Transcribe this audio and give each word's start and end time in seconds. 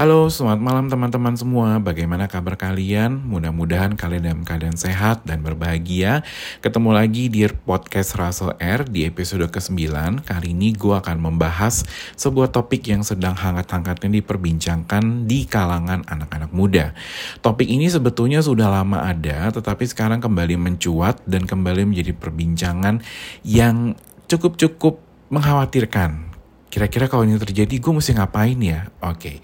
Halo, 0.00 0.32
selamat 0.32 0.64
malam 0.64 0.88
teman-teman 0.88 1.36
semua. 1.36 1.76
Bagaimana 1.76 2.24
kabar 2.24 2.56
kalian? 2.56 3.20
Mudah-mudahan 3.20 4.00
kalian 4.00 4.32
dalam 4.32 4.42
keadaan 4.48 4.72
sehat 4.72 5.28
dan 5.28 5.44
berbahagia. 5.44 6.24
Ketemu 6.64 6.96
lagi 6.96 7.28
di 7.28 7.44
podcast 7.44 8.16
Russell 8.16 8.56
R 8.56 8.88
di 8.88 9.04
episode 9.04 9.44
ke-9. 9.52 10.24
Kali 10.24 10.56
ini 10.56 10.72
gue 10.72 10.96
akan 10.96 11.20
membahas 11.20 11.84
sebuah 12.16 12.48
topik 12.48 12.88
yang 12.88 13.04
sedang 13.04 13.36
hangat-hangatnya 13.36 14.24
diperbincangkan 14.24 15.28
di 15.28 15.44
kalangan 15.44 16.00
anak-anak 16.08 16.48
muda. 16.48 16.96
Topik 17.44 17.68
ini 17.68 17.92
sebetulnya 17.92 18.40
sudah 18.40 18.72
lama 18.72 19.04
ada, 19.04 19.52
tetapi 19.52 19.84
sekarang 19.84 20.24
kembali 20.24 20.56
mencuat 20.56 21.20
dan 21.28 21.44
kembali 21.44 21.84
menjadi 21.84 22.16
perbincangan 22.16 23.04
yang 23.44 24.00
cukup-cukup 24.32 24.96
mengkhawatirkan 25.28 26.29
Kira-kira 26.70 27.10
kalau 27.10 27.26
ini 27.26 27.34
terjadi 27.34 27.82
gue 27.82 27.92
mesti 27.92 28.14
ngapain 28.14 28.54
ya? 28.62 28.94
Oke, 29.02 29.10
okay. 29.18 29.36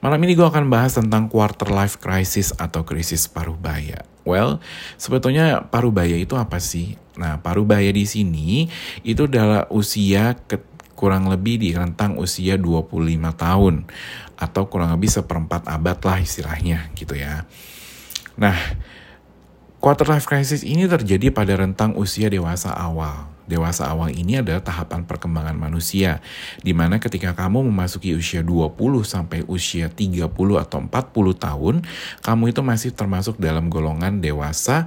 malam 0.00 0.16
ini 0.24 0.32
gue 0.32 0.48
akan 0.48 0.72
bahas 0.72 0.96
tentang 0.96 1.28
quarter 1.28 1.68
life 1.68 2.00
crisis 2.00 2.56
atau 2.56 2.88
krisis 2.88 3.28
paruh 3.28 3.54
baya. 3.54 4.00
Well, 4.24 4.64
sebetulnya 4.96 5.68
paruh 5.68 5.92
baya 5.92 6.16
itu 6.16 6.40
apa 6.40 6.56
sih? 6.56 6.96
Nah, 7.20 7.36
paruh 7.44 7.68
baya 7.68 7.92
di 7.92 8.08
sini 8.08 8.72
itu 9.04 9.28
adalah 9.28 9.68
usia 9.68 10.40
ke, 10.48 10.56
kurang 10.96 11.28
lebih 11.28 11.60
di 11.60 11.76
rentang 11.76 12.16
usia 12.16 12.56
25 12.56 12.88
tahun 13.36 13.84
atau 14.40 14.62
kurang 14.72 14.96
lebih 14.96 15.12
seperempat 15.12 15.68
abad 15.68 16.00
lah 16.00 16.16
istilahnya 16.24 16.88
gitu 16.96 17.12
ya. 17.12 17.44
Nah, 18.40 18.56
quarter 19.84 20.08
life 20.08 20.24
crisis 20.24 20.64
ini 20.64 20.88
terjadi 20.88 21.28
pada 21.28 21.60
rentang 21.60 21.92
usia 21.96 22.32
dewasa 22.32 22.72
awal 22.72 23.28
Dewasa 23.50 23.90
awal 23.90 24.14
ini 24.14 24.38
adalah 24.38 24.62
tahapan 24.62 25.02
perkembangan 25.02 25.58
manusia, 25.58 26.22
di 26.62 26.70
mana 26.70 27.02
ketika 27.02 27.34
kamu 27.34 27.66
memasuki 27.66 28.14
usia 28.14 28.46
20 28.46 28.78
sampai 29.02 29.42
usia 29.50 29.90
30 29.90 30.30
atau 30.62 30.78
40 30.78 31.34
tahun, 31.34 31.74
kamu 32.22 32.54
itu 32.54 32.62
masih 32.62 32.94
termasuk 32.94 33.42
dalam 33.42 33.66
golongan 33.66 34.22
dewasa 34.22 34.86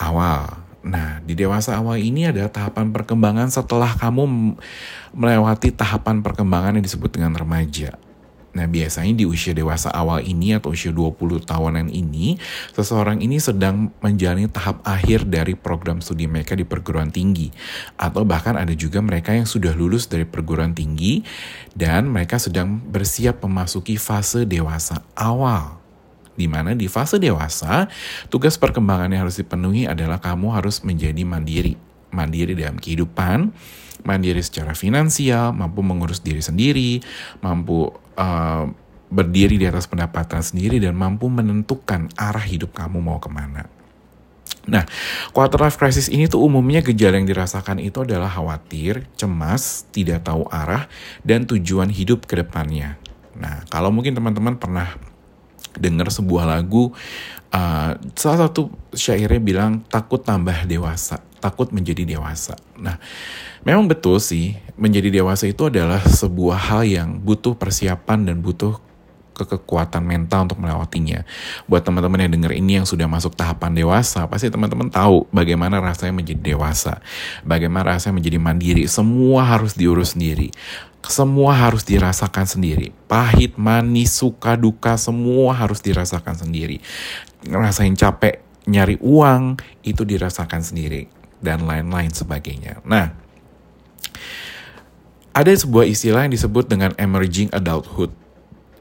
awal. 0.00 0.64
Nah, 0.80 1.20
di 1.20 1.36
dewasa 1.36 1.76
awal 1.76 2.00
ini 2.00 2.32
adalah 2.32 2.48
tahapan 2.48 2.88
perkembangan 2.88 3.52
setelah 3.52 3.92
kamu 4.00 4.56
melewati 5.12 5.68
tahapan 5.76 6.24
perkembangan 6.24 6.80
yang 6.80 6.84
disebut 6.88 7.20
dengan 7.20 7.36
remaja. 7.36 8.00
Nah 8.50 8.66
biasanya 8.66 9.14
di 9.14 9.22
usia 9.22 9.54
dewasa 9.54 9.94
awal 9.94 10.26
ini 10.26 10.58
atau 10.58 10.74
usia 10.74 10.90
20 10.90 11.46
tahunan 11.46 11.86
ini, 11.86 12.34
seseorang 12.74 13.22
ini 13.22 13.38
sedang 13.38 13.94
menjalani 14.02 14.50
tahap 14.50 14.82
akhir 14.82 15.30
dari 15.30 15.54
program 15.54 16.02
studi 16.02 16.26
mereka 16.26 16.58
di 16.58 16.66
perguruan 16.66 17.14
tinggi. 17.14 17.54
Atau 17.94 18.26
bahkan 18.26 18.58
ada 18.58 18.74
juga 18.74 18.98
mereka 18.98 19.30
yang 19.30 19.46
sudah 19.46 19.70
lulus 19.70 20.10
dari 20.10 20.26
perguruan 20.26 20.74
tinggi 20.74 21.22
dan 21.78 22.10
mereka 22.10 22.42
sedang 22.42 22.82
bersiap 22.82 23.38
memasuki 23.46 23.94
fase 23.94 24.42
dewasa 24.42 25.06
awal. 25.14 25.78
Di 26.34 26.48
mana 26.48 26.72
di 26.72 26.88
fase 26.88 27.20
dewasa, 27.20 27.86
tugas 28.32 28.56
perkembangan 28.56 29.12
yang 29.12 29.28
harus 29.28 29.38
dipenuhi 29.38 29.84
adalah 29.84 30.18
kamu 30.18 30.56
harus 30.56 30.80
menjadi 30.80 31.22
mandiri. 31.22 31.89
Mandiri 32.10 32.58
dalam 32.58 32.76
kehidupan, 32.76 33.54
mandiri 34.02 34.40
secara 34.40 34.72
finansial, 34.72 35.52
mampu 35.52 35.84
mengurus 35.84 36.24
diri 36.24 36.40
sendiri, 36.40 37.00
mampu 37.44 37.90
uh, 38.16 38.64
berdiri 39.10 39.58
di 39.58 39.66
atas 39.66 39.90
pendapatan 39.90 40.40
sendiri 40.40 40.78
dan 40.78 40.94
mampu 40.94 41.26
menentukan 41.26 42.08
arah 42.14 42.46
hidup 42.46 42.70
kamu 42.70 43.02
mau 43.02 43.18
ke 43.18 43.26
mana. 43.26 43.66
Nah, 44.70 44.86
quarter 45.34 45.58
life 45.58 45.80
crisis 45.80 46.06
ini 46.06 46.30
tuh 46.30 46.46
umumnya 46.46 46.84
gejala 46.84 47.18
yang 47.18 47.26
dirasakan 47.26 47.82
itu 47.82 48.06
adalah 48.06 48.30
khawatir, 48.30 49.08
cemas, 49.18 49.88
tidak 49.90 50.22
tahu 50.28 50.46
arah, 50.52 50.86
dan 51.26 51.48
tujuan 51.48 51.90
hidup 51.90 52.28
ke 52.28 52.38
depannya. 52.38 53.00
Nah, 53.34 53.66
kalau 53.72 53.90
mungkin 53.90 54.14
teman-teman 54.14 54.60
pernah 54.60 54.94
dengar 55.74 56.12
sebuah 56.12 56.44
lagu, 56.44 56.92
uh, 57.50 57.90
salah 58.14 58.46
satu 58.46 58.70
syairnya 58.94 59.40
bilang 59.42 59.82
takut 59.88 60.22
tambah 60.22 60.68
dewasa 60.68 61.29
takut 61.40 61.72
menjadi 61.72 62.04
dewasa. 62.04 62.54
Nah, 62.76 63.00
memang 63.64 63.88
betul 63.88 64.20
sih, 64.20 64.60
menjadi 64.76 65.08
dewasa 65.10 65.48
itu 65.48 65.66
adalah 65.72 66.04
sebuah 66.04 66.58
hal 66.70 66.82
yang 66.84 67.08
butuh 67.18 67.56
persiapan 67.56 68.28
dan 68.28 68.44
butuh 68.44 68.78
kekuatan 69.44 70.04
mental 70.04 70.48
untuk 70.48 70.60
melewatinya. 70.60 71.24
Buat 71.64 71.86
teman-teman 71.86 72.26
yang 72.26 72.32
dengar 72.32 72.52
ini 72.52 72.80
yang 72.80 72.86
sudah 72.88 73.08
masuk 73.08 73.36
tahapan 73.36 73.72
dewasa, 73.72 74.26
pasti 74.28 74.52
teman-teman 74.52 74.92
tahu 74.92 75.28
bagaimana 75.32 75.80
rasanya 75.80 76.20
menjadi 76.20 76.54
dewasa. 76.54 77.00
Bagaimana 77.46 77.96
rasanya 77.96 78.20
menjadi 78.20 78.38
mandiri. 78.40 78.84
Semua 78.88 79.46
harus 79.46 79.76
diurus 79.76 80.16
sendiri. 80.16 80.52
Semua 81.00 81.56
harus 81.56 81.88
dirasakan 81.88 82.44
sendiri. 82.44 82.92
Pahit, 83.08 83.56
manis, 83.56 84.12
suka, 84.12 84.60
duka, 84.60 85.00
semua 85.00 85.56
harus 85.56 85.80
dirasakan 85.80 86.36
sendiri. 86.36 86.84
Ngerasain 87.48 87.96
capek, 87.96 88.44
nyari 88.68 89.00
uang, 89.00 89.56
itu 89.80 90.04
dirasakan 90.04 90.60
sendiri 90.60 91.19
dan 91.40 91.66
lain-lain 91.66 92.12
sebagainya. 92.12 92.84
Nah, 92.84 93.12
ada 95.30 95.52
sebuah 95.52 95.88
istilah 95.88 96.28
yang 96.28 96.34
disebut 96.36 96.68
dengan 96.68 96.92
emerging 97.00 97.50
adulthood. 97.52 98.12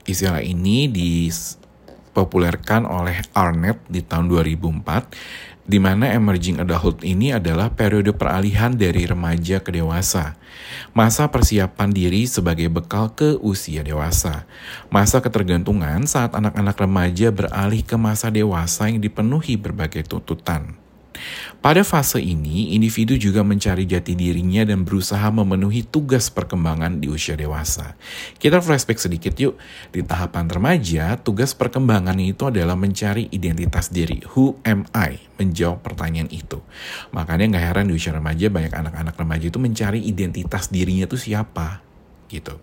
Istilah 0.03 0.43
ini 0.43 0.89
dipopulerkan 0.89 2.83
oleh 2.89 3.21
Arnett 3.35 3.79
di 3.87 4.01
tahun 4.01 4.27
2004 4.27 5.59
di 5.69 5.77
mana 5.77 6.09
emerging 6.09 6.57
adulthood 6.65 7.05
ini 7.05 7.29
adalah 7.29 7.69
periode 7.69 8.09
peralihan 8.17 8.73
dari 8.73 9.05
remaja 9.05 9.61
ke 9.61 9.69
dewasa. 9.69 10.33
Masa 10.97 11.29
persiapan 11.29 11.93
diri 11.93 12.25
sebagai 12.25 12.73
bekal 12.73 13.13
ke 13.13 13.37
usia 13.37 13.85
dewasa. 13.85 14.49
Masa 14.89 15.21
ketergantungan 15.21 16.09
saat 16.09 16.33
anak-anak 16.33 16.73
remaja 16.73 17.29
beralih 17.29 17.85
ke 17.85 17.93
masa 18.01 18.33
dewasa 18.33 18.89
yang 18.89 18.97
dipenuhi 18.97 19.61
berbagai 19.61 20.09
tuntutan. 20.09 20.78
Pada 21.59 21.83
fase 21.83 22.23
ini, 22.23 22.73
individu 22.75 23.19
juga 23.19 23.43
mencari 23.43 23.83
jati 23.83 24.15
dirinya 24.15 24.63
dan 24.63 24.87
berusaha 24.87 25.27
memenuhi 25.27 25.83
tugas 25.83 26.31
perkembangan 26.31 27.03
di 27.03 27.11
usia 27.11 27.35
dewasa. 27.35 27.99
Kita 28.39 28.63
flashback 28.63 28.99
sedikit 28.99 29.35
yuk. 29.35 29.59
Di 29.91 30.05
tahapan 30.05 30.47
remaja, 30.47 31.19
tugas 31.19 31.51
perkembangan 31.51 32.15
itu 32.19 32.47
adalah 32.47 32.79
mencari 32.79 33.27
identitas 33.29 33.91
diri. 33.91 34.23
Who 34.35 34.59
am 34.63 34.87
I? 34.95 35.19
Menjawab 35.35 35.83
pertanyaan 35.83 36.31
itu. 36.31 36.63
Makanya 37.11 37.55
nggak 37.55 37.65
heran 37.71 37.85
di 37.91 37.99
usia 37.99 38.15
remaja 38.15 38.47
banyak 38.47 38.71
anak-anak 38.71 39.15
remaja 39.19 39.45
itu 39.51 39.59
mencari 39.59 39.99
identitas 40.03 40.71
dirinya 40.71 41.07
itu 41.07 41.19
siapa 41.19 41.83
gitu. 42.29 42.55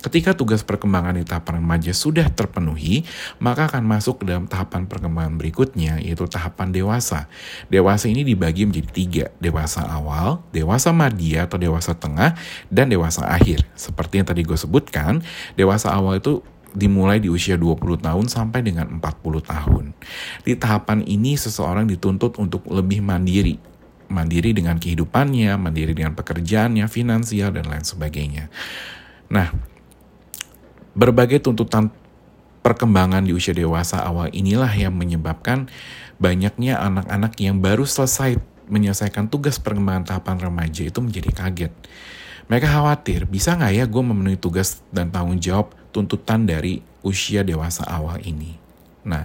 Ketika 0.00 0.32
tugas 0.32 0.64
perkembangan 0.64 1.20
di 1.20 1.28
tahapan 1.28 1.60
remaja 1.60 1.92
sudah 1.92 2.24
terpenuhi, 2.32 3.04
maka 3.36 3.68
akan 3.68 3.84
masuk 3.84 4.24
ke 4.24 4.32
dalam 4.32 4.48
tahapan 4.48 4.88
perkembangan 4.88 5.36
berikutnya, 5.36 6.00
yaitu 6.00 6.24
tahapan 6.24 6.72
dewasa. 6.72 7.28
Dewasa 7.68 8.08
ini 8.08 8.24
dibagi 8.24 8.64
menjadi 8.64 8.88
tiga, 8.88 9.24
dewasa 9.44 9.84
awal, 9.84 10.40
dewasa 10.56 10.96
madya 10.96 11.44
atau 11.44 11.60
dewasa 11.60 11.92
tengah, 11.92 12.32
dan 12.72 12.88
dewasa 12.88 13.28
akhir. 13.28 13.68
Seperti 13.76 14.24
yang 14.24 14.26
tadi 14.32 14.40
gue 14.40 14.56
sebutkan, 14.56 15.20
dewasa 15.60 15.92
awal 15.92 16.16
itu 16.16 16.40
dimulai 16.72 17.20
di 17.20 17.28
usia 17.28 17.60
20 17.60 18.00
tahun 18.00 18.26
sampai 18.32 18.64
dengan 18.64 18.88
40 18.96 19.04
tahun. 19.44 19.84
Di 20.46 20.56
tahapan 20.56 21.04
ini 21.04 21.36
seseorang 21.36 21.84
dituntut 21.84 22.40
untuk 22.40 22.64
lebih 22.72 23.04
mandiri, 23.04 23.60
mandiri 24.08 24.56
dengan 24.56 24.80
kehidupannya, 24.80 25.60
mandiri 25.60 25.92
dengan 25.92 26.16
pekerjaannya, 26.16 26.88
finansial, 26.88 27.52
dan 27.52 27.68
lain 27.68 27.84
sebagainya. 27.84 28.48
Nah, 29.30 29.50
Berbagai 31.00 31.40
tuntutan 31.40 31.88
perkembangan 32.60 33.24
di 33.24 33.32
usia 33.32 33.56
dewasa 33.56 34.04
awal 34.04 34.28
inilah 34.36 34.68
yang 34.76 34.92
menyebabkan 34.92 35.72
banyaknya 36.20 36.76
anak-anak 36.76 37.40
yang 37.40 37.64
baru 37.64 37.88
selesai 37.88 38.36
menyelesaikan 38.68 39.32
tugas 39.32 39.56
perkembangan 39.56 40.12
tahapan 40.12 40.52
remaja 40.52 40.84
itu 40.84 41.00
menjadi 41.00 41.32
kaget. 41.32 41.72
Mereka 42.52 42.68
khawatir, 42.68 43.24
bisa 43.24 43.56
nggak 43.56 43.72
ya 43.80 43.84
gue 43.88 44.02
memenuhi 44.04 44.36
tugas 44.36 44.84
dan 44.92 45.08
tanggung 45.08 45.40
jawab 45.40 45.72
tuntutan 45.88 46.44
dari 46.44 46.84
usia 47.00 47.48
dewasa 47.48 47.88
awal 47.88 48.20
ini? 48.20 48.60
Nah, 49.00 49.24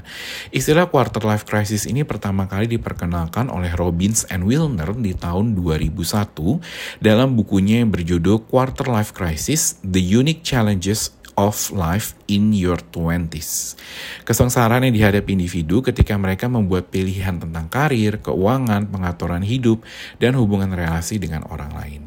istilah 0.55 0.87
quarter 0.87 1.27
life 1.27 1.43
crisis 1.43 1.83
ini 1.83 2.07
pertama 2.07 2.47
kali 2.47 2.71
diperkenalkan 2.71 3.51
oleh 3.51 3.75
Robbins 3.75 4.23
and 4.31 4.47
Wilner 4.47 4.95
di 4.95 5.11
tahun 5.11 5.51
2001 5.59 7.03
dalam 7.03 7.35
bukunya 7.35 7.83
yang 7.83 7.91
berjudul 7.91 8.47
Quarter 8.47 8.87
Life 8.87 9.11
Crisis: 9.11 9.75
The 9.83 9.99
Unique 9.99 10.47
Challenges 10.47 11.11
of 11.35 11.55
life 11.75 12.15
in 12.31 12.55
your 12.55 12.79
twenties. 12.91 13.75
Kesengsaraan 14.23 14.87
yang 14.87 14.95
dihadapi 14.95 15.35
individu 15.35 15.83
ketika 15.83 16.15
mereka 16.15 16.47
membuat 16.47 16.89
pilihan 16.89 17.39
tentang 17.39 17.67
karir, 17.67 18.19
keuangan, 18.23 18.87
pengaturan 18.89 19.43
hidup, 19.43 19.83
dan 20.19 20.35
hubungan 20.39 20.71
relasi 20.71 21.19
dengan 21.19 21.43
orang 21.51 21.71
lain. 21.75 22.01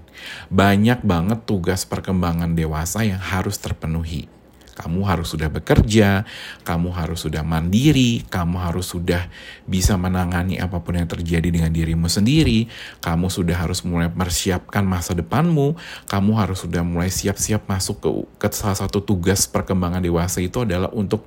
Banyak 0.48 1.04
banget 1.04 1.44
tugas 1.44 1.84
perkembangan 1.84 2.56
dewasa 2.56 3.06
yang 3.06 3.20
harus 3.20 3.60
terpenuhi. 3.60 4.37
Kamu 4.78 5.02
harus 5.02 5.34
sudah 5.34 5.50
bekerja, 5.50 6.22
kamu 6.62 6.94
harus 6.94 7.26
sudah 7.26 7.42
mandiri, 7.42 8.22
kamu 8.30 8.62
harus 8.62 8.94
sudah 8.94 9.26
bisa 9.66 9.98
menangani 9.98 10.62
apa 10.62 10.78
pun 10.78 10.94
yang 10.94 11.10
terjadi 11.10 11.50
dengan 11.50 11.74
dirimu 11.74 12.06
sendiri, 12.06 12.70
kamu 13.02 13.26
sudah 13.26 13.58
harus 13.58 13.82
mulai 13.82 14.06
mempersiapkan 14.06 14.86
masa 14.86 15.18
depanmu, 15.18 15.74
kamu 16.06 16.30
harus 16.38 16.62
sudah 16.62 16.86
mulai 16.86 17.10
siap-siap 17.10 17.66
masuk 17.66 17.98
ke, 17.98 18.10
ke 18.38 18.46
salah 18.54 18.78
satu 18.78 19.02
tugas 19.02 19.50
perkembangan 19.50 19.98
dewasa 19.98 20.38
itu 20.38 20.62
adalah 20.62 20.94
untuk 20.94 21.26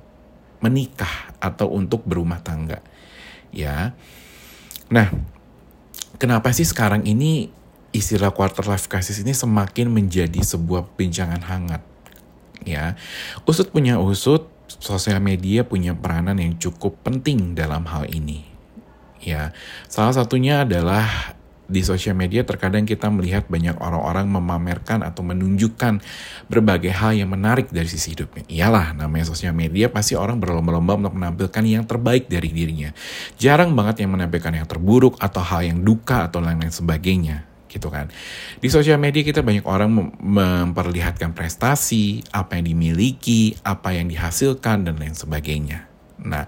menikah 0.64 1.36
atau 1.36 1.68
untuk 1.68 2.08
berumah 2.08 2.40
tangga. 2.40 2.80
Ya. 3.52 3.92
Nah, 4.88 5.12
kenapa 6.16 6.56
sih 6.56 6.64
sekarang 6.64 7.04
ini 7.04 7.52
istilah 7.92 8.32
quarter 8.32 8.64
life 8.64 8.88
crisis 8.88 9.20
ini 9.20 9.36
semakin 9.36 9.92
menjadi 9.92 10.40
sebuah 10.40 10.96
bincangan 10.96 11.44
hangat? 11.44 11.91
Ya. 12.64 12.98
Usut 13.44 13.70
punya 13.70 13.98
usut, 14.00 14.48
sosial 14.66 15.20
media 15.20 15.66
punya 15.66 15.92
peranan 15.92 16.40
yang 16.40 16.56
cukup 16.56 16.96
penting 17.04 17.52
dalam 17.52 17.84
hal 17.88 18.08
ini. 18.08 18.46
Ya, 19.22 19.54
salah 19.86 20.10
satunya 20.10 20.66
adalah 20.66 21.36
di 21.72 21.80
sosial 21.80 22.18
media 22.18 22.44
terkadang 22.44 22.84
kita 22.84 23.08
melihat 23.08 23.48
banyak 23.48 23.78
orang-orang 23.80 24.28
memamerkan 24.28 25.00
atau 25.00 25.24
menunjukkan 25.24 26.04
berbagai 26.50 26.92
hal 26.92 27.16
yang 27.16 27.30
menarik 27.32 27.70
dari 27.70 27.86
sisi 27.88 28.12
hidupnya. 28.12 28.44
Iyalah, 28.50 28.92
namanya 28.98 29.30
sosial 29.30 29.54
media 29.56 29.88
pasti 29.88 30.18
orang 30.18 30.42
berlomba-lomba 30.42 30.98
untuk 30.98 31.14
menampilkan 31.16 31.64
yang 31.64 31.86
terbaik 31.86 32.26
dari 32.28 32.50
dirinya. 32.50 32.90
Jarang 33.40 33.72
banget 33.72 34.04
yang 34.04 34.12
menampilkan 34.12 34.52
yang 34.52 34.68
terburuk 34.68 35.16
atau 35.22 35.40
hal 35.40 35.64
yang 35.64 35.80
duka 35.80 36.28
atau 36.28 36.42
lain-lain 36.42 36.74
sebagainya 36.74 37.51
gitu 37.72 37.88
kan. 37.88 38.12
Di 38.60 38.68
sosial 38.68 39.00
media 39.00 39.24
kita 39.24 39.40
banyak 39.40 39.64
orang 39.64 39.88
mem 39.88 40.08
memperlihatkan 40.20 41.32
prestasi, 41.32 42.20
apa 42.36 42.60
yang 42.60 42.68
dimiliki, 42.76 43.56
apa 43.64 43.96
yang 43.96 44.12
dihasilkan 44.12 44.84
dan 44.84 45.00
lain 45.00 45.16
sebagainya. 45.16 45.88
Nah, 46.22 46.46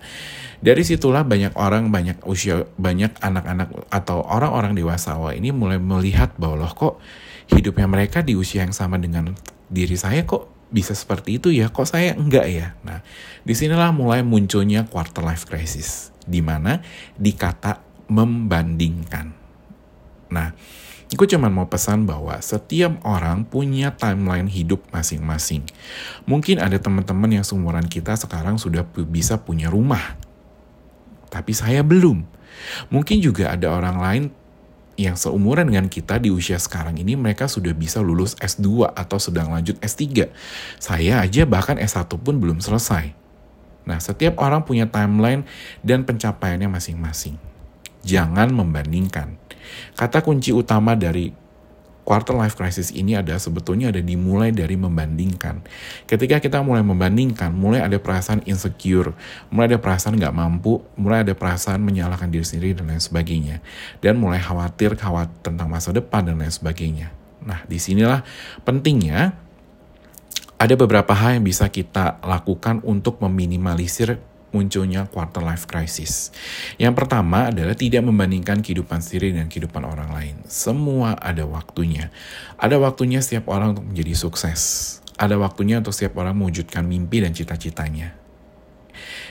dari 0.62 0.86
situlah 0.86 1.26
banyak 1.26 1.56
orang, 1.58 1.90
banyak 1.90 2.22
usia, 2.28 2.68
banyak 2.78 3.16
anak-anak 3.18 3.90
atau 3.90 4.22
orang-orang 4.22 4.76
dewasa 4.76 5.18
awal 5.18 5.34
ini 5.34 5.50
mulai 5.50 5.82
melihat 5.82 6.36
bahwa 6.38 6.62
loh 6.62 6.72
kok 6.72 6.94
hidupnya 7.50 7.90
mereka 7.90 8.22
di 8.22 8.38
usia 8.38 8.62
yang 8.62 8.76
sama 8.76 9.00
dengan 9.00 9.34
diri 9.66 9.98
saya 9.98 10.22
kok 10.22 10.54
bisa 10.74 10.94
seperti 10.94 11.38
itu 11.38 11.54
ya, 11.54 11.70
kok 11.70 11.86
saya 11.86 12.18
enggak 12.18 12.46
ya. 12.50 12.74
Nah, 12.82 13.02
di 13.46 13.54
sinilah 13.54 13.94
mulai 13.94 14.26
munculnya 14.26 14.86
quarter 14.86 15.22
life 15.22 15.46
crisis, 15.46 16.10
di 16.26 16.42
mana 16.42 16.82
dikata 17.14 17.78
membandingkan. 18.10 19.26
Nah, 20.34 20.50
Gue 21.12 21.28
cuma 21.28 21.52
mau 21.52 21.68
pesan 21.68 22.08
bahwa 22.08 22.32
setiap 22.40 22.96
orang 23.04 23.44
punya 23.44 23.92
timeline 23.92 24.48
hidup 24.48 24.80
masing-masing. 24.88 25.68
Mungkin 26.24 26.56
ada 26.56 26.80
teman-teman 26.80 27.28
yang 27.28 27.44
seumuran 27.44 27.84
kita 27.84 28.16
sekarang 28.16 28.56
sudah 28.56 28.88
bisa 29.04 29.36
punya 29.36 29.68
rumah. 29.68 30.16
Tapi 31.28 31.52
saya 31.52 31.84
belum. 31.84 32.24
Mungkin 32.88 33.20
juga 33.20 33.52
ada 33.52 33.68
orang 33.68 33.98
lain 34.00 34.24
yang 34.94 35.18
seumuran 35.18 35.66
dengan 35.66 35.90
kita 35.90 36.22
di 36.22 36.30
usia 36.30 36.54
sekarang 36.56 36.94
ini 36.98 37.18
mereka 37.18 37.50
sudah 37.50 37.74
bisa 37.74 37.98
lulus 37.98 38.38
S2 38.38 38.94
atau 38.94 39.18
sedang 39.18 39.50
lanjut 39.50 39.76
S3. 39.82 40.30
Saya 40.78 41.20
aja 41.20 41.42
bahkan 41.44 41.76
S1 41.76 42.08
pun 42.16 42.38
belum 42.38 42.62
selesai. 42.62 43.10
Nah, 43.84 44.00
setiap 44.00 44.40
orang 44.40 44.64
punya 44.64 44.88
timeline 44.88 45.44
dan 45.84 46.08
pencapaiannya 46.08 46.72
masing-masing. 46.72 47.36
Jangan 48.04 48.52
membandingkan. 48.52 49.40
Kata 49.96 50.20
kunci 50.20 50.52
utama 50.52 50.92
dari 50.94 51.32
quarter 52.04 52.36
life 52.36 52.54
crisis 52.54 52.92
ini 52.92 53.16
ada 53.16 53.34
sebetulnya 53.40 53.88
ada 53.88 53.98
dimulai 54.04 54.52
dari 54.52 54.76
membandingkan. 54.76 55.64
Ketika 56.04 56.38
kita 56.38 56.60
mulai 56.60 56.84
membandingkan, 56.84 57.50
mulai 57.50 57.80
ada 57.80 57.96
perasaan 57.96 58.44
insecure, 58.44 59.16
mulai 59.48 59.72
ada 59.72 59.80
perasaan 59.80 60.20
nggak 60.20 60.36
mampu, 60.36 60.84
mulai 61.00 61.24
ada 61.24 61.32
perasaan 61.32 61.80
menyalahkan 61.80 62.28
diri 62.28 62.44
sendiri 62.44 62.76
dan 62.76 62.92
lain 62.92 63.00
sebagainya, 63.00 63.64
dan 64.04 64.20
mulai 64.20 64.38
khawatir 64.38 64.94
khawatir 64.94 65.40
tentang 65.40 65.66
masa 65.72 65.90
depan 65.96 66.28
dan 66.28 66.36
lain 66.36 66.52
sebagainya. 66.52 67.08
Nah, 67.40 67.64
di 67.64 67.80
sinilah 67.80 68.20
pentingnya 68.68 69.32
ada 70.60 70.74
beberapa 70.78 71.12
hal 71.16 71.40
yang 71.40 71.44
bisa 71.44 71.66
kita 71.72 72.20
lakukan 72.22 72.84
untuk 72.84 73.18
meminimalisir 73.20 74.20
munculnya 74.54 75.10
quarter 75.10 75.42
life 75.42 75.66
crisis. 75.66 76.30
Yang 76.78 76.94
pertama 77.02 77.50
adalah 77.50 77.74
tidak 77.74 78.06
membandingkan 78.06 78.62
kehidupan 78.62 79.02
sendiri 79.02 79.34
dengan 79.34 79.50
kehidupan 79.50 79.82
orang 79.82 80.14
lain. 80.14 80.36
Semua 80.46 81.18
ada 81.18 81.42
waktunya. 81.42 82.14
Ada 82.56 82.78
waktunya 82.78 83.18
setiap 83.18 83.50
orang 83.50 83.74
untuk 83.74 83.90
menjadi 83.90 84.14
sukses. 84.14 84.60
Ada 85.18 85.34
waktunya 85.34 85.82
untuk 85.82 85.90
setiap 85.90 86.22
orang 86.22 86.38
mewujudkan 86.38 86.86
mimpi 86.86 87.18
dan 87.26 87.34
cita-citanya. 87.34 88.14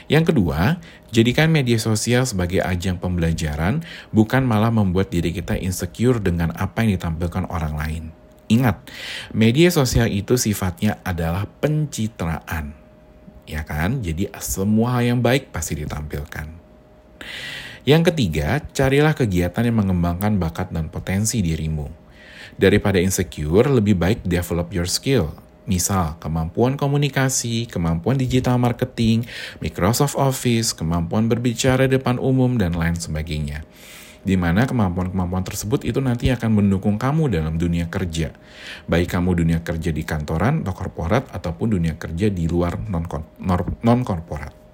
Yang 0.04 0.36
kedua, 0.36 0.76
jadikan 1.08 1.48
media 1.48 1.80
sosial 1.80 2.28
sebagai 2.28 2.60
ajang 2.60 3.00
pembelajaran, 3.00 3.80
bukan 4.12 4.44
malah 4.44 4.68
membuat 4.68 5.08
diri 5.08 5.32
kita 5.32 5.56
insecure 5.56 6.20
dengan 6.20 6.52
apa 6.52 6.84
yang 6.84 7.00
ditampilkan 7.00 7.48
orang 7.48 7.74
lain. 7.80 8.04
Ingat, 8.52 8.84
media 9.32 9.72
sosial 9.72 10.12
itu 10.12 10.36
sifatnya 10.36 11.00
adalah 11.00 11.48
pencitraan 11.64 12.83
ya 13.44 13.62
kan? 13.64 14.00
Jadi 14.04 14.28
semua 14.40 14.98
hal 14.98 15.16
yang 15.16 15.20
baik 15.20 15.52
pasti 15.52 15.78
ditampilkan. 15.78 16.46
Yang 17.84 18.02
ketiga, 18.12 18.64
carilah 18.72 19.12
kegiatan 19.12 19.60
yang 19.60 19.76
mengembangkan 19.84 20.40
bakat 20.40 20.72
dan 20.72 20.88
potensi 20.88 21.44
dirimu. 21.44 21.88
Daripada 22.56 22.96
insecure, 22.96 23.68
lebih 23.68 23.96
baik 23.96 24.24
develop 24.24 24.72
your 24.72 24.88
skill. 24.88 25.36
Misal, 25.64 26.16
kemampuan 26.20 26.76
komunikasi, 26.76 27.68
kemampuan 27.68 28.20
digital 28.20 28.60
marketing, 28.60 29.28
Microsoft 29.60 30.16
Office, 30.16 30.72
kemampuan 30.76 31.28
berbicara 31.28 31.88
depan 31.88 32.20
umum, 32.20 32.56
dan 32.56 32.76
lain 32.76 32.96
sebagainya 32.96 33.64
di 34.24 34.34
mana 34.40 34.64
kemampuan-kemampuan 34.64 35.44
tersebut 35.44 35.84
itu 35.84 36.00
nanti 36.00 36.32
akan 36.32 36.50
mendukung 36.56 36.96
kamu 36.96 37.28
dalam 37.28 37.60
dunia 37.60 37.92
kerja. 37.92 38.32
Baik 38.88 39.12
kamu 39.12 39.44
dunia 39.44 39.60
kerja 39.60 39.92
di 39.92 40.02
kantoran 40.02 40.64
atau 40.64 40.74
korporat 40.74 41.28
ataupun 41.30 41.76
dunia 41.76 41.94
kerja 42.00 42.32
di 42.32 42.48
luar 42.48 42.80
non-korporat. 43.84 44.64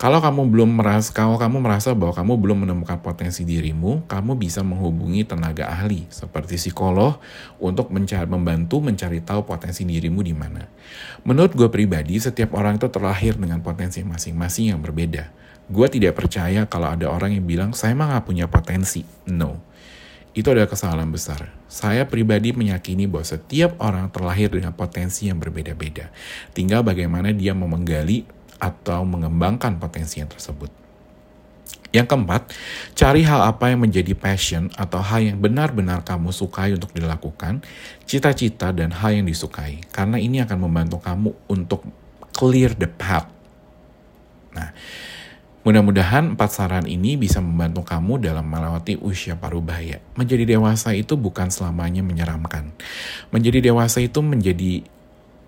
Kalau 0.00 0.16
kamu 0.16 0.48
belum 0.48 0.80
merasa, 0.80 1.12
kalau 1.12 1.36
kamu 1.36 1.60
merasa 1.60 1.92
bahwa 1.92 2.16
kamu 2.16 2.40
belum 2.40 2.58
menemukan 2.64 3.04
potensi 3.04 3.44
dirimu, 3.44 4.08
kamu 4.08 4.32
bisa 4.40 4.64
menghubungi 4.64 5.28
tenaga 5.28 5.68
ahli 5.68 6.08
seperti 6.08 6.56
psikolog 6.56 7.20
untuk 7.60 7.92
mencari, 7.92 8.24
membantu 8.24 8.80
mencari 8.80 9.20
tahu 9.20 9.44
potensi 9.44 9.84
dirimu 9.84 10.24
di 10.24 10.32
mana. 10.32 10.64
Menurut 11.28 11.52
gue 11.52 11.68
pribadi, 11.68 12.16
setiap 12.16 12.56
orang 12.56 12.80
itu 12.80 12.88
terlahir 12.88 13.36
dengan 13.36 13.60
potensi 13.60 14.00
masing-masing 14.00 14.72
yang 14.72 14.80
berbeda. 14.80 15.28
Gue 15.70 15.86
tidak 15.86 16.18
percaya 16.18 16.66
kalau 16.66 16.90
ada 16.90 17.06
orang 17.06 17.38
yang 17.38 17.46
bilang, 17.46 17.70
saya 17.70 17.94
mah 17.94 18.18
gak 18.18 18.26
punya 18.26 18.50
potensi. 18.50 19.06
No. 19.30 19.62
Itu 20.34 20.50
adalah 20.50 20.66
kesalahan 20.66 21.10
besar. 21.10 21.54
Saya 21.70 22.06
pribadi 22.10 22.50
meyakini 22.50 23.06
bahwa 23.06 23.22
setiap 23.22 23.78
orang 23.78 24.10
terlahir 24.10 24.50
dengan 24.50 24.74
potensi 24.74 25.30
yang 25.30 25.38
berbeda-beda. 25.38 26.10
Tinggal 26.50 26.82
bagaimana 26.82 27.30
dia 27.30 27.54
mau 27.54 27.70
menggali 27.70 28.26
atau 28.58 29.06
mengembangkan 29.06 29.78
potensi 29.78 30.18
yang 30.18 30.30
tersebut. 30.30 30.70
Yang 31.90 32.06
keempat, 32.14 32.42
cari 32.94 33.26
hal 33.26 33.42
apa 33.50 33.74
yang 33.74 33.82
menjadi 33.82 34.14
passion 34.14 34.70
atau 34.78 35.02
hal 35.02 35.26
yang 35.26 35.38
benar-benar 35.42 36.06
kamu 36.06 36.30
sukai 36.30 36.70
untuk 36.70 36.94
dilakukan, 36.94 37.66
cita-cita 38.06 38.70
dan 38.70 38.94
hal 38.94 39.18
yang 39.18 39.26
disukai. 39.26 39.82
Karena 39.90 40.14
ini 40.14 40.38
akan 40.38 40.70
membantu 40.70 41.02
kamu 41.02 41.34
untuk 41.50 41.82
clear 42.30 42.78
the 42.78 42.86
path. 42.86 43.39
Mudah-mudahan 45.60 46.40
empat 46.40 46.50
saran 46.56 46.88
ini 46.88 47.20
bisa 47.20 47.44
membantu 47.44 47.84
kamu 47.84 48.16
dalam 48.16 48.48
melewati 48.48 48.96
usia 48.96 49.36
parubaya. 49.36 50.00
Menjadi 50.16 50.56
dewasa 50.56 50.96
itu 50.96 51.20
bukan 51.20 51.52
selamanya 51.52 52.00
menyeramkan. 52.00 52.72
Menjadi 53.28 53.68
dewasa 53.68 54.00
itu 54.00 54.24
menjadi 54.24 54.80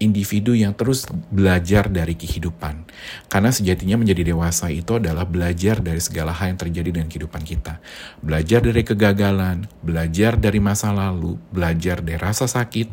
individu 0.03 0.53
yang 0.53 0.77
terus 0.77 1.09
belajar 1.33 1.89
dari 1.89 2.13
kehidupan. 2.13 2.85
Karena 3.31 3.55
sejatinya 3.55 3.97
menjadi 3.97 4.35
dewasa 4.35 4.69
itu 4.69 4.99
adalah 4.99 5.25
belajar 5.25 5.79
dari 5.79 6.03
segala 6.03 6.35
hal 6.37 6.53
yang 6.53 6.61
terjadi 6.61 6.91
dengan 6.93 7.09
kehidupan 7.09 7.41
kita. 7.47 7.79
Belajar 8.21 8.61
dari 8.61 8.83
kegagalan, 8.85 9.71
belajar 9.81 10.37
dari 10.37 10.59
masa 10.59 10.91
lalu, 10.93 11.39
belajar 11.55 12.05
dari 12.05 12.21
rasa 12.21 12.45
sakit, 12.45 12.91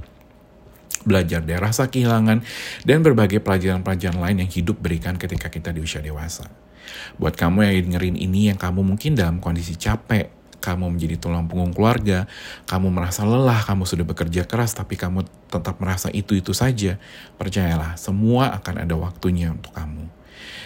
belajar 1.04 1.44
dari 1.44 1.60
rasa 1.60 1.92
kehilangan, 1.92 2.46
dan 2.86 2.98
berbagai 3.04 3.44
pelajaran-pelajaran 3.44 4.24
lain 4.24 4.38
yang 4.46 4.52
hidup 4.52 4.78
berikan 4.80 5.18
ketika 5.18 5.52
kita 5.52 5.74
di 5.74 5.82
usia 5.84 6.00
dewasa. 6.00 6.69
Buat 7.18 7.40
kamu 7.40 7.66
yang 7.66 7.92
dengerin 7.92 8.18
ini 8.20 8.52
yang 8.54 8.60
kamu 8.60 8.86
mungkin 8.86 9.16
dalam 9.18 9.42
kondisi 9.44 9.76
capek, 9.76 10.40
kamu 10.60 10.92
menjadi 10.92 11.16
tulang 11.18 11.48
punggung 11.48 11.72
keluarga, 11.72 12.28
kamu 12.68 12.92
merasa 12.92 13.24
lelah, 13.24 13.64
kamu 13.64 13.88
sudah 13.88 14.06
bekerja 14.06 14.44
keras 14.44 14.76
tapi 14.76 15.00
kamu 15.00 15.24
tetap 15.48 15.80
merasa 15.80 16.12
itu-itu 16.12 16.52
saja, 16.52 17.00
percayalah, 17.40 17.96
semua 17.96 18.54
akan 18.60 18.84
ada 18.84 18.96
waktunya 19.00 19.56
untuk 19.56 19.72
kamu. 19.72 20.06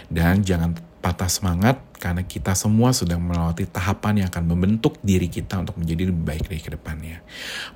Dan 0.09 0.41
jangan 0.41 0.77
patah 0.99 1.29
semangat 1.29 1.83
karena 1.99 2.23
kita 2.23 2.55
semua 2.55 2.91
sedang 2.95 3.19
melewati 3.23 3.67
tahapan 3.67 4.23
yang 4.23 4.27
akan 4.31 4.43
membentuk 4.47 4.99
diri 5.03 5.27
kita 5.27 5.59
untuk 5.59 5.75
menjadi 5.79 6.09
lebih 6.11 6.23
baik 6.23 6.43
dari 6.47 6.61
ke 6.63 6.71
depannya. 6.73 7.17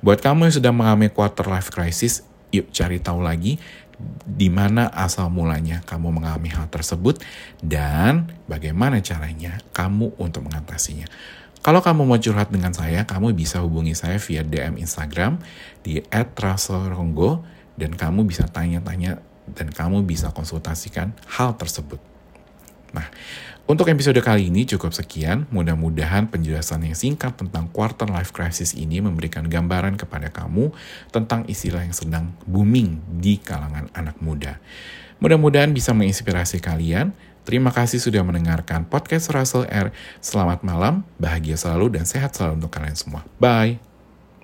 Buat 0.00 0.20
kamu 0.20 0.48
yang 0.48 0.54
sudah 0.56 0.72
mengalami 0.72 1.08
quarter 1.12 1.44
life 1.48 1.68
crisis, 1.68 2.24
yuk 2.48 2.72
cari 2.72 2.96
tahu 3.00 3.20
lagi 3.20 3.60
di 4.24 4.46
mana 4.46 4.86
asal 4.94 5.26
mulanya 5.26 5.82
kamu 5.82 6.14
mengalami 6.14 6.54
hal 6.54 6.70
tersebut 6.70 7.18
dan 7.58 8.30
bagaimana 8.46 9.02
caranya 9.02 9.58
kamu 9.74 10.14
untuk 10.22 10.46
mengatasinya. 10.46 11.10
Kalau 11.58 11.82
kamu 11.82 12.06
mau 12.06 12.18
curhat 12.22 12.54
dengan 12.54 12.70
saya, 12.70 13.02
kamu 13.02 13.34
bisa 13.34 13.58
hubungi 13.58 13.92
saya 13.98 14.22
via 14.22 14.46
DM 14.46 14.78
Instagram 14.78 15.42
di 15.82 15.98
@rasolronggo 16.14 17.42
dan 17.74 17.98
kamu 17.98 18.30
bisa 18.30 18.46
tanya-tanya 18.46 19.18
dan 19.50 19.68
kamu 19.74 20.06
bisa 20.06 20.30
konsultasikan 20.30 21.18
hal 21.26 21.58
tersebut. 21.58 21.98
Nah, 22.94 23.10
untuk 23.68 23.86
episode 23.92 24.16
kali 24.24 24.48
ini 24.48 24.64
cukup 24.64 24.96
sekian. 24.96 25.44
Mudah-mudahan 25.52 26.26
penjelasan 26.32 26.88
yang 26.88 26.96
singkat 26.96 27.36
tentang 27.36 27.68
quarter 27.68 28.08
life 28.08 28.32
crisis 28.32 28.72
ini 28.72 29.04
memberikan 29.04 29.44
gambaran 29.44 30.00
kepada 30.00 30.32
kamu 30.32 30.72
tentang 31.12 31.44
istilah 31.44 31.84
yang 31.84 31.92
sedang 31.92 32.32
booming 32.48 32.98
di 33.20 33.36
kalangan 33.36 33.92
anak 33.92 34.16
muda. 34.24 34.56
Mudah-mudahan 35.20 35.70
bisa 35.76 35.92
menginspirasi 35.92 36.64
kalian. 36.64 37.12
Terima 37.44 37.72
kasih 37.72 38.00
sudah 38.00 38.24
mendengarkan 38.24 38.88
podcast 38.88 39.28
Russell 39.32 39.68
R. 39.68 39.92
Selamat 40.20 40.64
malam, 40.64 41.04
bahagia 41.16 41.56
selalu, 41.56 41.96
dan 42.00 42.04
sehat 42.04 42.36
selalu 42.36 42.64
untuk 42.64 42.72
kalian 42.72 42.96
semua. 42.96 43.24
Bye. 43.40 43.87